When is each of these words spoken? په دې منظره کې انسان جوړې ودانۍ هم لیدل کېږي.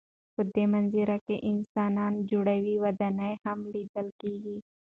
په 0.35 0.41
دې 0.53 0.63
منظره 0.73 1.17
کې 1.27 1.35
انسان 1.51 2.13
جوړې 2.29 2.73
ودانۍ 2.83 3.33
هم 3.43 3.59
لیدل 3.73 4.07
کېږي. 4.21 4.57